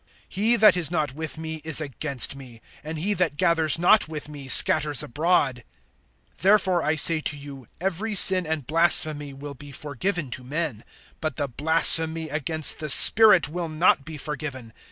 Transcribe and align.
(30)He 0.31 0.59
that 0.59 0.75
is 0.75 0.89
not 0.89 1.13
with 1.13 1.37
me 1.37 1.57
is 1.63 1.79
against 1.79 2.35
me; 2.35 2.59
and 2.83 2.97
he 2.97 3.13
that 3.13 3.37
gathers 3.37 3.77
not 3.77 4.07
with 4.07 4.27
me 4.27 4.47
scatters 4.47 5.03
abroad. 5.03 5.63
(31)Therefore 6.35 6.83
I 6.83 6.95
say 6.95 7.19
to 7.21 7.37
you, 7.37 7.67
every 7.79 8.15
sin 8.15 8.47
and 8.47 8.65
blasphemy 8.65 9.31
will 9.31 9.53
be 9.53 9.71
forgiven 9.71 10.31
to 10.31 10.43
men; 10.43 10.83
but 11.19 11.35
the 11.35 11.47
blasphemy 11.47 12.29
against 12.29 12.79
the 12.79 12.89
Spirit 12.89 13.47
will 13.47 13.69
not 13.69 14.03
be 14.03 14.17
forgiven. 14.17 14.73